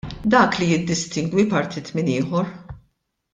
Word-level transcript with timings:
Dak 0.33 0.53
li 0.61 0.67
jiddistingwi 0.71 1.43
partit 1.53 1.87
minn 1.99 2.11
ieħor. 2.17 2.51